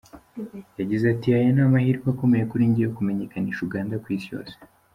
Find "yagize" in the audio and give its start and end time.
0.79-1.05